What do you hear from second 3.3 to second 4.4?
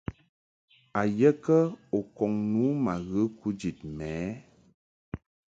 kujid mɛ ɛ?